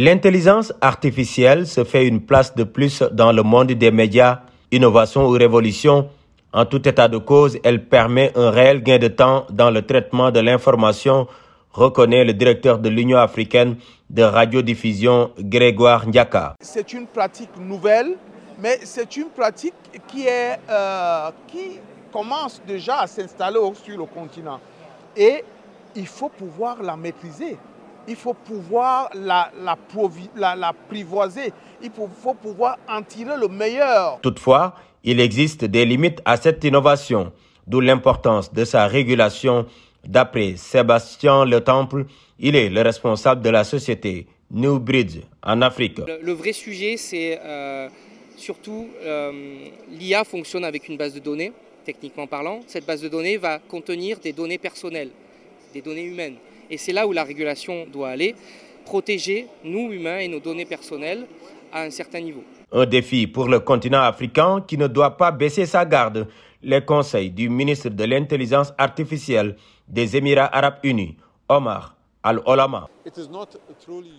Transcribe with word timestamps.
L'intelligence 0.00 0.72
artificielle 0.80 1.66
se 1.66 1.82
fait 1.82 2.06
une 2.06 2.20
place 2.20 2.54
de 2.54 2.62
plus 2.62 3.02
dans 3.10 3.32
le 3.32 3.42
monde 3.42 3.72
des 3.72 3.90
médias, 3.90 4.42
innovation 4.70 5.26
ou 5.26 5.30
révolution. 5.30 6.08
En 6.52 6.64
tout 6.66 6.88
état 6.88 7.08
de 7.08 7.18
cause, 7.18 7.58
elle 7.64 7.84
permet 7.84 8.30
un 8.36 8.50
réel 8.50 8.84
gain 8.84 8.98
de 9.00 9.08
temps 9.08 9.44
dans 9.50 9.72
le 9.72 9.82
traitement 9.82 10.30
de 10.30 10.38
l'information, 10.38 11.26
reconnaît 11.72 12.24
le 12.24 12.32
directeur 12.32 12.78
de 12.78 12.88
l'Union 12.88 13.18
africaine 13.18 13.74
de 14.08 14.22
radiodiffusion, 14.22 15.32
Grégoire 15.36 16.06
Ndiaka. 16.06 16.54
C'est 16.60 16.92
une 16.92 17.08
pratique 17.08 17.56
nouvelle, 17.58 18.14
mais 18.60 18.78
c'est 18.84 19.16
une 19.16 19.30
pratique 19.30 19.74
qui, 20.06 20.26
euh, 20.28 21.30
qui 21.48 21.80
commence 22.12 22.62
déjà 22.64 23.00
à 23.00 23.08
s'installer 23.08 23.58
sur 23.82 23.98
le 23.98 24.04
continent. 24.04 24.60
Et 25.16 25.42
il 25.96 26.06
faut 26.06 26.28
pouvoir 26.28 26.84
la 26.84 26.96
maîtriser 26.96 27.56
il 28.08 28.16
faut 28.16 28.34
pouvoir 28.34 29.10
la, 29.14 29.52
la, 29.62 29.76
il 31.82 31.90
faut, 31.90 32.08
faut 32.22 32.34
pouvoir 32.34 32.78
en 32.88 33.02
tirer 33.02 33.36
le 33.38 33.48
meilleur. 33.48 34.18
Toutefois, 34.22 34.74
il 35.04 35.20
existe 35.20 35.64
des 35.64 35.84
limites 35.84 36.20
à 36.24 36.36
cette 36.36 36.64
innovation, 36.64 37.32
d'où 37.66 37.80
l'importance 37.80 38.52
de 38.52 38.64
sa 38.64 38.86
régulation. 38.86 39.66
D'après 40.04 40.54
Sébastien 40.56 41.44
Le 41.44 41.60
Temple, 41.60 42.06
il 42.38 42.56
est 42.56 42.70
le 42.70 42.80
responsable 42.80 43.42
de 43.42 43.50
la 43.50 43.64
société 43.64 44.26
New 44.50 44.78
Bridge 44.78 45.18
en 45.42 45.60
Afrique. 45.60 46.00
Le, 46.22 46.32
vrai 46.32 46.52
sujet, 46.52 46.96
c'est 46.96 47.38
euh, 47.44 47.88
surtout 48.36 48.88
euh, 49.02 49.68
l'IA 49.90 50.24
fonctionne 50.24 50.64
avec 50.64 50.88
une 50.88 50.96
base 50.96 51.14
de 51.14 51.18
données, 51.20 51.52
techniquement 51.84 52.26
parlant. 52.26 52.60
Cette 52.66 52.86
base 52.86 53.02
de 53.02 53.08
données 53.08 53.36
va 53.36 53.58
contenir 53.58 54.18
des 54.18 54.32
données 54.32 54.56
personnelles, 54.58 55.10
des 55.74 55.82
données 55.82 56.04
humaines. 56.04 56.36
Et 56.70 56.76
c'est 56.76 56.92
là 56.92 57.06
où 57.06 57.12
la 57.12 57.24
régulation 57.24 57.86
doit 57.90 58.10
aller, 58.10 58.34
protéger 58.84 59.46
nous, 59.64 59.92
humains, 59.92 60.18
et 60.18 60.28
nos 60.28 60.40
données 60.40 60.64
personnelles 60.66 61.26
à 61.72 61.82
un 61.82 61.90
certain 61.90 62.20
niveau. 62.20 62.42
Un 62.72 62.86
défi 62.86 63.26
pour 63.26 63.48
le 63.48 63.60
continent 63.60 64.02
africain 64.02 64.62
qui 64.66 64.76
ne 64.76 64.86
doit 64.86 65.16
pas 65.16 65.30
baisser 65.30 65.66
sa 65.66 65.84
garde. 65.84 66.28
Les 66.62 66.84
conseils 66.84 67.30
du 67.30 67.48
ministre 67.48 67.88
de 67.88 68.04
l'Intelligence 68.04 68.72
artificielle 68.76 69.56
des 69.86 70.16
Émirats 70.16 70.54
arabes 70.54 70.78
unis, 70.82 71.16
Omar 71.48 71.94
Al-Olama. 72.22 72.88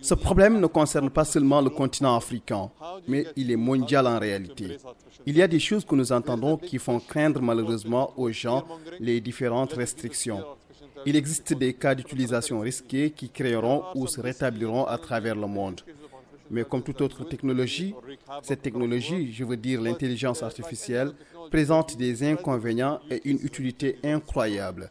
Ce 0.01 0.13
problème 0.13 0.59
ne 0.59 0.67
concerne 0.67 1.09
pas 1.09 1.25
seulement 1.25 1.61
le 1.61 1.69
continent 1.69 2.15
africain, 2.15 2.71
mais 3.07 3.25
il 3.35 3.51
est 3.51 3.55
mondial 3.57 4.07
en 4.07 4.17
réalité. 4.17 4.77
Il 5.25 5.37
y 5.37 5.41
a 5.41 5.47
des 5.47 5.59
choses 5.59 5.85
que 5.85 5.95
nous 5.95 6.11
entendons 6.11 6.57
qui 6.57 6.77
font 6.79 6.99
craindre 6.99 7.41
malheureusement 7.41 8.13
aux 8.17 8.31
gens 8.31 8.63
les 8.99 9.19
différentes 9.21 9.73
restrictions. 9.73 10.43
Il 11.05 11.15
existe 11.15 11.53
des 11.53 11.73
cas 11.73 11.95
d'utilisation 11.95 12.59
risqués 12.59 13.11
qui 13.11 13.29
créeront 13.29 13.83
ou 13.95 14.07
se 14.07 14.19
rétabliront 14.19 14.85
à 14.85 14.97
travers 14.97 15.35
le 15.35 15.47
monde. 15.47 15.81
Mais 16.51 16.63
comme 16.63 16.81
toute 16.81 17.01
autre 17.01 17.23
technologie, 17.25 17.93
cette 18.41 18.61
technologie, 18.61 19.31
je 19.31 19.43
veux 19.43 19.57
dire 19.57 19.81
l'intelligence 19.81 20.41
artificielle, 20.41 21.11
présente 21.51 21.95
des 21.97 22.23
inconvénients 22.23 22.99
et 23.09 23.21
une 23.25 23.37
utilité 23.43 23.97
incroyable. 24.03 24.89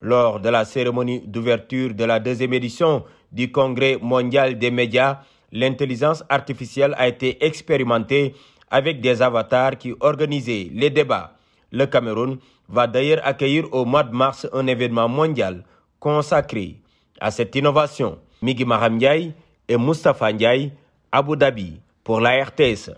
Lors 0.00 0.40
de 0.40 0.48
la 0.48 0.64
cérémonie 0.64 1.20
d'ouverture 1.20 1.94
de 1.94 2.04
la 2.04 2.20
deuxième 2.20 2.52
édition 2.52 3.04
du 3.32 3.50
Congrès 3.50 3.98
mondial 4.00 4.58
des 4.58 4.70
médias, 4.70 5.22
l'intelligence 5.52 6.22
artificielle 6.28 6.94
a 6.98 7.08
été 7.08 7.42
expérimentée 7.44 8.34
avec 8.70 9.00
des 9.00 9.22
avatars 9.22 9.78
qui 9.78 9.94
organisaient 10.00 10.68
les 10.72 10.90
débats. 10.90 11.34
Le 11.72 11.86
Cameroun 11.86 12.38
va 12.68 12.86
d'ailleurs 12.86 13.20
accueillir 13.24 13.72
au 13.72 13.84
mois 13.84 14.02
de 14.02 14.14
mars 14.14 14.46
un 14.52 14.66
événement 14.66 15.08
mondial 15.08 15.64
consacré 16.00 16.76
à 17.20 17.30
cette 17.30 17.54
innovation. 17.56 18.18
Migi 18.42 18.64
Maham 18.64 18.98
et 19.02 19.76
Mustafa 19.76 20.32
Ndiaye, 20.32 20.72
Abu 21.10 21.36
Dhabi, 21.36 21.80
pour 22.04 22.20
la 22.20 22.44
RTS. 22.44 22.90